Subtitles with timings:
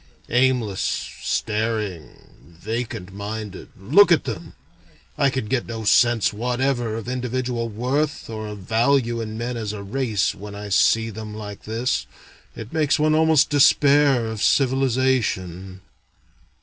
[0.31, 0.81] Aimless,
[1.21, 4.55] staring, vacant minded, look at them!
[5.15, 9.73] I can get no sense whatever of individual worth, or of value in men as
[9.73, 12.07] a race, when I see them like this.
[12.55, 15.81] It makes one almost despair of civilization."